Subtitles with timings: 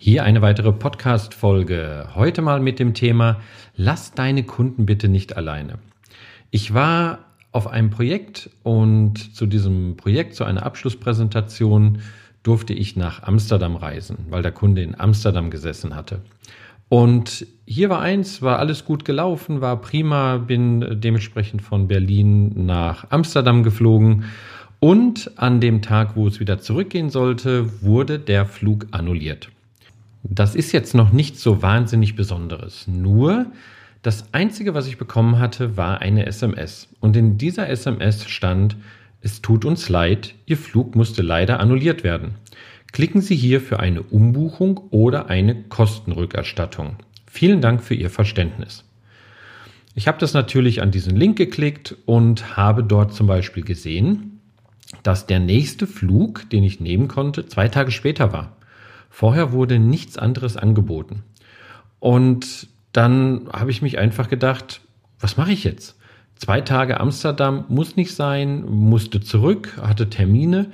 [0.00, 2.10] Hier eine weitere Podcast-Folge.
[2.14, 3.40] Heute mal mit dem Thema
[3.74, 5.80] Lass deine Kunden bitte nicht alleine.
[6.52, 7.18] Ich war
[7.50, 11.98] auf einem Projekt und zu diesem Projekt, zu einer Abschlusspräsentation,
[12.44, 16.20] durfte ich nach Amsterdam reisen, weil der Kunde in Amsterdam gesessen hatte.
[16.88, 23.10] Und hier war eins, war alles gut gelaufen, war prima, bin dementsprechend von Berlin nach
[23.10, 24.26] Amsterdam geflogen.
[24.78, 29.50] Und an dem Tag, wo es wieder zurückgehen sollte, wurde der Flug annulliert.
[30.22, 32.86] Das ist jetzt noch nichts so wahnsinnig Besonderes.
[32.86, 33.46] Nur
[34.02, 36.88] das Einzige, was ich bekommen hatte, war eine SMS.
[37.00, 38.76] Und in dieser SMS stand,
[39.20, 42.36] es tut uns leid, Ihr Flug musste leider annulliert werden.
[42.92, 46.96] Klicken Sie hier für eine Umbuchung oder eine Kostenrückerstattung.
[47.26, 48.84] Vielen Dank für Ihr Verständnis.
[49.94, 54.40] Ich habe das natürlich an diesen Link geklickt und habe dort zum Beispiel gesehen,
[55.02, 58.56] dass der nächste Flug, den ich nehmen konnte, zwei Tage später war.
[59.10, 61.22] Vorher wurde nichts anderes angeboten.
[62.00, 64.80] Und dann habe ich mich einfach gedacht,
[65.20, 65.96] was mache ich jetzt?
[66.36, 70.70] Zwei Tage Amsterdam muss nicht sein, musste zurück, hatte Termine.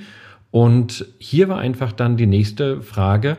[0.50, 3.39] Und hier war einfach dann die nächste Frage,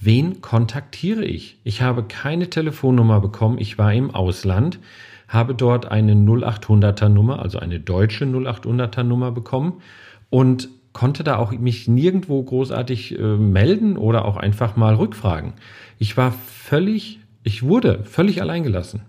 [0.00, 1.58] wen kontaktiere ich?
[1.62, 4.80] Ich habe keine Telefonnummer bekommen, ich war im Ausland,
[5.28, 9.80] habe dort eine 0800er Nummer, also eine deutsche 0800er Nummer bekommen
[10.28, 15.52] und konnte da auch mich nirgendwo großartig äh, melden oder auch einfach mal rückfragen.
[15.98, 19.02] Ich war völlig, ich wurde völlig alleingelassen.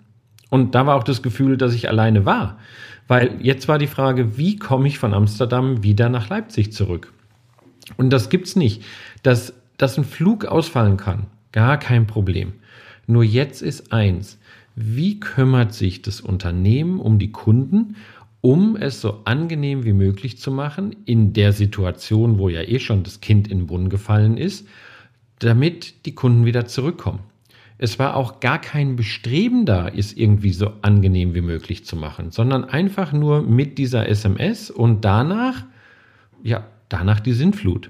[0.49, 2.59] Und da war auch das Gefühl, dass ich alleine war.
[3.07, 7.13] Weil jetzt war die Frage, wie komme ich von Amsterdam wieder nach Leipzig zurück?
[7.97, 8.83] Und das gibt's nicht.
[9.23, 12.53] Dass, dass ein Flug ausfallen kann, gar kein Problem.
[13.07, 14.39] Nur jetzt ist eins.
[14.75, 17.95] Wie kümmert sich das Unternehmen um die Kunden
[18.41, 23.03] um es so angenehm wie möglich zu machen in der Situation, wo ja eh schon
[23.03, 24.67] das Kind in den Brunnen gefallen ist,
[25.39, 27.19] damit die Kunden wieder zurückkommen.
[27.77, 32.29] Es war auch gar kein Bestreben da, es irgendwie so angenehm wie möglich zu machen,
[32.29, 35.65] sondern einfach nur mit dieser SMS und danach,
[36.43, 37.89] ja, danach die Sintflut.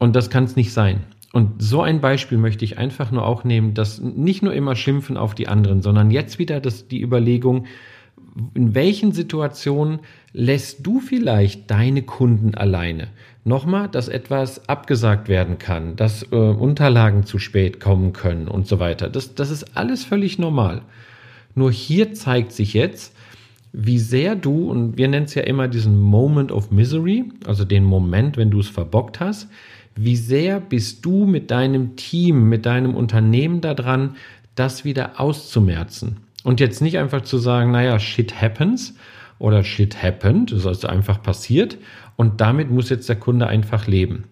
[0.00, 1.04] Und das kann es nicht sein.
[1.32, 5.16] Und so ein Beispiel möchte ich einfach nur auch nehmen, dass nicht nur immer schimpfen
[5.16, 7.66] auf die anderen, sondern jetzt wieder das, die Überlegung,
[8.54, 10.00] in welchen Situationen
[10.32, 13.08] lässt du vielleicht deine Kunden alleine?
[13.44, 18.78] Nochmal, dass etwas abgesagt werden kann, dass äh, Unterlagen zu spät kommen können und so
[18.78, 19.08] weiter.
[19.08, 20.82] Das, das ist alles völlig normal.
[21.54, 23.14] Nur hier zeigt sich jetzt,
[23.72, 27.84] wie sehr du, und wir nennen es ja immer diesen Moment of Misery, also den
[27.84, 29.48] Moment, wenn du es verbockt hast,
[29.94, 34.16] wie sehr bist du mit deinem Team, mit deinem Unternehmen daran,
[34.54, 36.18] das wieder auszumerzen.
[36.48, 38.94] Und jetzt nicht einfach zu sagen, naja, shit happens
[39.38, 41.76] oder shit happened, das ist also einfach passiert
[42.16, 44.24] und damit muss jetzt der Kunde einfach leben.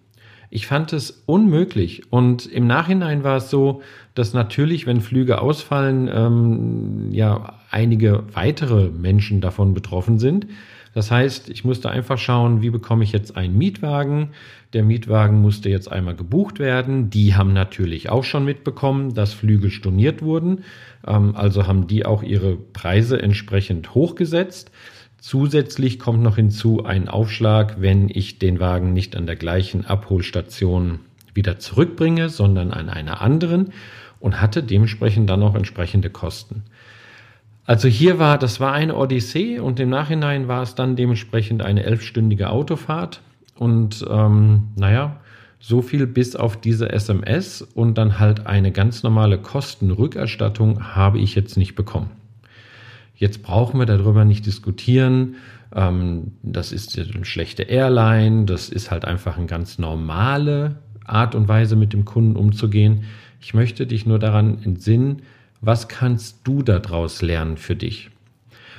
[0.48, 3.82] Ich fand es unmöglich und im Nachhinein war es so,
[4.14, 10.46] dass natürlich, wenn Flüge ausfallen, ähm, ja einige weitere Menschen davon betroffen sind.
[10.96, 14.30] Das heißt, ich musste einfach schauen, wie bekomme ich jetzt einen Mietwagen.
[14.72, 17.10] Der Mietwagen musste jetzt einmal gebucht werden.
[17.10, 20.64] Die haben natürlich auch schon mitbekommen, dass Flüge storniert wurden.
[21.06, 24.70] Ähm, also haben die auch ihre Preise entsprechend hochgesetzt.
[25.18, 31.00] Zusätzlich kommt noch hinzu ein Aufschlag, wenn ich den Wagen nicht an der gleichen Abholstation
[31.34, 33.74] wieder zurückbringe, sondern an einer anderen
[34.18, 36.62] und hatte dementsprechend dann auch entsprechende Kosten.
[37.66, 41.82] Also hier war, das war eine Odyssee und im Nachhinein war es dann dementsprechend eine
[41.82, 43.22] elfstündige Autofahrt
[43.56, 45.20] und ähm, naja,
[45.58, 51.34] so viel bis auf diese SMS und dann halt eine ganz normale Kostenrückerstattung habe ich
[51.34, 52.10] jetzt nicht bekommen.
[53.16, 55.36] Jetzt brauchen wir darüber nicht diskutieren.
[55.74, 61.48] Ähm, das ist eine schlechte Airline, das ist halt einfach eine ganz normale Art und
[61.48, 63.04] Weise mit dem Kunden umzugehen.
[63.40, 65.22] Ich möchte dich nur daran entsinnen,
[65.66, 68.10] was kannst du daraus lernen für dich?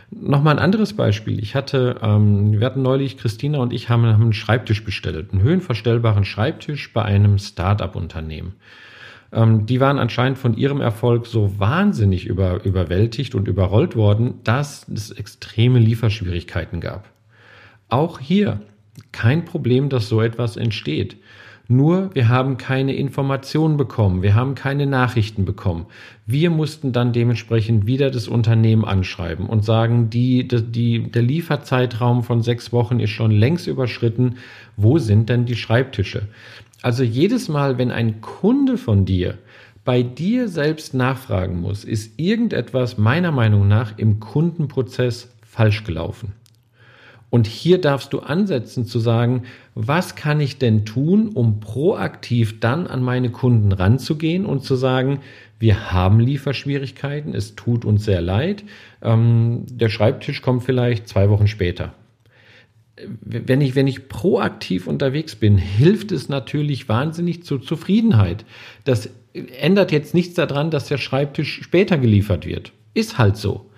[0.10, 1.38] Nochmal ein anderes Beispiel.
[1.40, 5.42] Ich hatte, ähm, wir hatten neulich, Christina und ich haben, haben einen Schreibtisch bestellt, einen
[5.42, 8.56] höhenverstellbaren Schreibtisch bei einem Start-up-Unternehmen.
[9.34, 14.88] Ähm, die waren anscheinend von ihrem Erfolg so wahnsinnig über, überwältigt und überrollt worden, dass
[14.88, 17.10] es extreme Lieferschwierigkeiten gab.
[17.90, 18.62] Auch hier
[19.12, 21.18] kein Problem, dass so etwas entsteht.
[21.70, 25.88] Nur wir haben keine Informationen bekommen, wir haben keine Nachrichten bekommen.
[26.26, 32.42] Wir mussten dann dementsprechend wieder das Unternehmen anschreiben und sagen, die, die, der Lieferzeitraum von
[32.42, 34.36] sechs Wochen ist schon längst überschritten.
[34.78, 36.30] Wo sind denn die Schreibtische?
[36.82, 39.38] Also jedes Mal, wenn ein Kunde von dir
[39.84, 46.34] bei dir selbst nachfragen muss, ist irgendetwas meiner Meinung nach im Kundenprozess falsch gelaufen.
[47.30, 49.44] Und hier darfst du ansetzen zu sagen,
[49.76, 55.20] was kann ich denn tun, um proaktiv dann an meine Kunden ranzugehen und zu sagen,
[55.60, 58.64] wir haben Lieferschwierigkeiten, es tut uns sehr leid,
[59.02, 61.94] ähm, der Schreibtisch kommt vielleicht zwei Wochen später.
[63.22, 68.46] Wenn ich, wenn ich proaktiv unterwegs bin, hilft es natürlich wahnsinnig zur Zufriedenheit.
[68.86, 72.72] Das ändert jetzt nichts daran, dass der Schreibtisch später geliefert wird.
[72.94, 73.70] Ist halt so.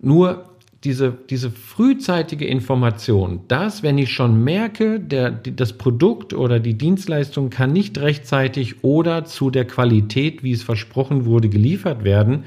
[0.00, 0.53] Nur
[0.84, 7.48] diese, diese frühzeitige Information, dass, wenn ich schon merke, der, das Produkt oder die Dienstleistung
[7.48, 12.44] kann nicht rechtzeitig oder zu der Qualität, wie es versprochen wurde, geliefert werden,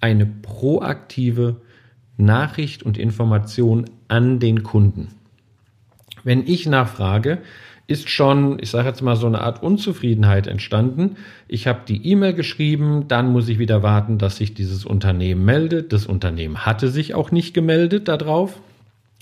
[0.00, 1.56] eine proaktive
[2.16, 5.08] Nachricht und Information an den Kunden.
[6.24, 7.38] Wenn ich nachfrage,
[7.88, 11.16] ist schon, ich sage jetzt mal, so eine Art Unzufriedenheit entstanden.
[11.48, 15.94] Ich habe die E-Mail geschrieben, dann muss ich wieder warten, dass sich dieses Unternehmen meldet.
[15.94, 18.60] Das Unternehmen hatte sich auch nicht gemeldet darauf.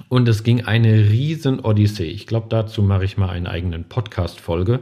[0.09, 2.09] Und es ging eine riesen Odyssee.
[2.09, 4.81] Ich glaube, dazu mache ich mal einen eigenen Podcast-Folge,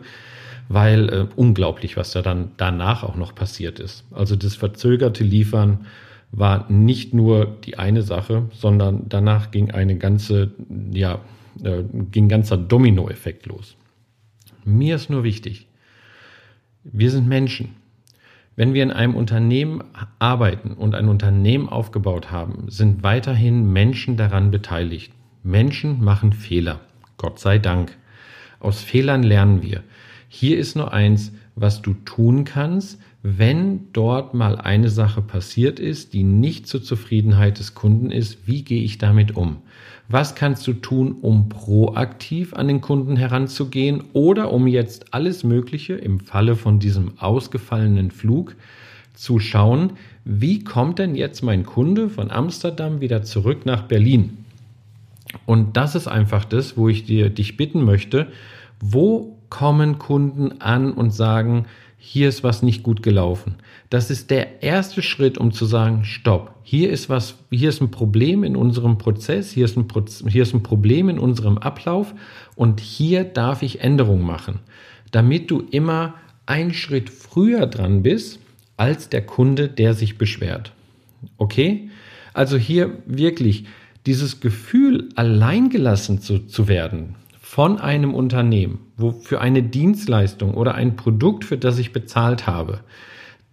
[0.70, 4.04] weil äh, unglaublich, was da dann danach auch noch passiert ist.
[4.12, 5.86] Also das verzögerte Liefern
[6.32, 10.52] war nicht nur die eine Sache, sondern danach ging eine ganze,
[10.90, 11.20] ja,
[11.56, 13.76] ging ein ganzer Dominoeffekt los.
[14.64, 15.68] Mir ist nur wichtig,
[16.84, 17.76] wir sind Menschen.
[18.56, 19.82] Wenn wir in einem Unternehmen
[20.18, 25.12] arbeiten und ein Unternehmen aufgebaut haben, sind weiterhin Menschen daran beteiligt.
[25.42, 26.80] Menschen machen Fehler.
[27.16, 27.96] Gott sei Dank.
[28.60, 29.82] Aus Fehlern lernen wir.
[30.28, 36.12] Hier ist nur eins, was du tun kannst, wenn dort mal eine Sache passiert ist,
[36.12, 39.58] die nicht zur Zufriedenheit des Kunden ist, wie gehe ich damit um?
[40.08, 45.94] Was kannst du tun, um proaktiv an den Kunden heranzugehen oder um jetzt alles Mögliche
[45.94, 48.56] im Falle von diesem ausgefallenen Flug
[49.14, 49.92] zu schauen,
[50.24, 54.38] wie kommt denn jetzt mein Kunde von Amsterdam wieder zurück nach Berlin?
[55.46, 58.28] Und das ist einfach das, wo ich dir dich bitten möchte,
[58.80, 61.66] wo kommen Kunden an und sagen,
[61.96, 63.54] hier ist was nicht gut gelaufen.
[63.88, 67.92] Das ist der erste Schritt, um zu sagen, stopp, hier ist was, hier ist ein
[67.92, 72.16] Problem in unserem Prozess, hier ist ein, Proz hier ist ein Problem in unserem Ablauf
[72.56, 74.58] und hier darf ich Änderungen machen,
[75.12, 76.14] damit du immer
[76.46, 78.40] einen Schritt früher dran bist
[78.76, 80.72] als der Kunde, der sich beschwert.
[81.38, 81.90] Okay?
[82.32, 83.66] Also hier wirklich
[84.04, 90.96] dieses Gefühl, alleingelassen zu, zu werden, von einem Unternehmen, wo für eine Dienstleistung oder ein
[90.96, 92.80] Produkt, für das ich bezahlt habe,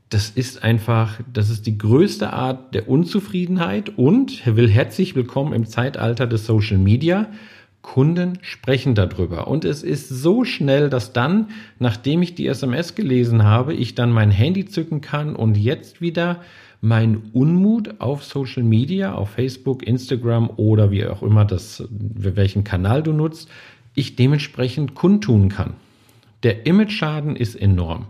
[0.07, 5.65] das ist einfach, das ist die größte Art der Unzufriedenheit und will herzlich willkommen im
[5.65, 7.27] Zeitalter des Social Media.
[7.81, 9.47] Kunden sprechen darüber.
[9.47, 14.11] Und es ist so schnell, dass dann, nachdem ich die SMS gelesen habe, ich dann
[14.11, 16.41] mein Handy zücken kann und jetzt wieder
[16.79, 23.03] mein Unmut auf Social Media, auf Facebook, Instagram oder wie auch immer das, welchen Kanal
[23.03, 23.49] du nutzt,
[23.93, 25.73] ich dementsprechend kundtun kann.
[26.43, 28.07] Der Image-Schaden ist enorm.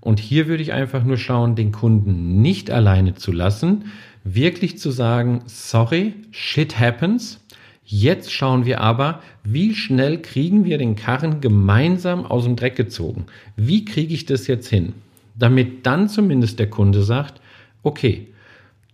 [0.00, 3.84] Und hier würde ich einfach nur schauen, den Kunden nicht alleine zu lassen,
[4.24, 7.38] wirklich zu sagen, sorry, shit happens.
[7.84, 13.26] Jetzt schauen wir aber, wie schnell kriegen wir den Karren gemeinsam aus dem Dreck gezogen?
[13.56, 14.94] Wie kriege ich das jetzt hin?
[15.36, 17.40] Damit dann zumindest der Kunde sagt,
[17.82, 18.28] okay,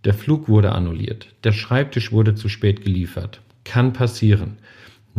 [0.05, 4.59] der Flug wurde annulliert, der Schreibtisch wurde zu spät geliefert, kann passieren.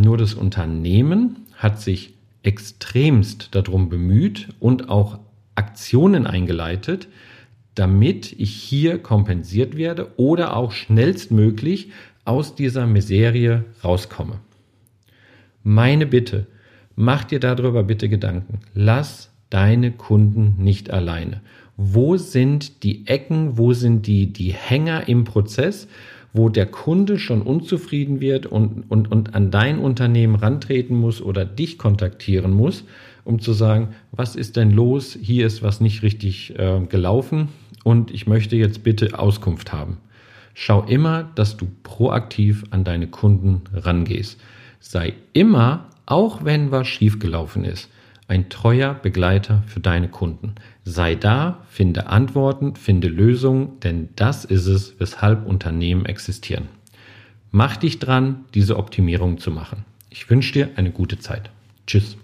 [0.01, 5.19] Nur das Unternehmen hat sich extremst darum bemüht und auch
[5.55, 7.09] Aktionen eingeleitet,
[7.75, 11.91] damit ich hier kompensiert werde oder auch schnellstmöglich
[12.23, 14.39] aus dieser Miserie rauskomme.
[15.63, 16.47] Meine Bitte,
[16.95, 18.59] mach dir darüber bitte Gedanken.
[18.73, 21.41] Lass deine Kunden nicht alleine.
[21.75, 25.89] Wo sind die Ecken, wo sind die, die Hänger im Prozess,
[26.33, 31.45] wo der Kunde schon unzufrieden wird und, und, und an dein Unternehmen rantreten muss oder
[31.45, 32.83] dich kontaktieren muss,
[33.23, 35.17] um zu sagen, was ist denn los?
[35.19, 37.49] Hier ist was nicht richtig äh, gelaufen
[37.83, 39.97] und ich möchte jetzt bitte Auskunft haben.
[40.53, 44.39] Schau immer, dass du proaktiv an deine Kunden rangehst.
[44.79, 47.89] Sei immer, auch wenn was schiefgelaufen ist,
[48.29, 50.55] ein treuer Begleiter für deine Kunden.
[50.83, 56.69] Sei da, finde Antworten, finde Lösungen, denn das ist es, weshalb Unternehmen existieren.
[57.51, 59.83] Mach dich dran, diese Optimierung zu machen.
[60.11, 61.49] Ich wünsche dir eine gute Zeit.
[61.87, 62.17] Tschüss.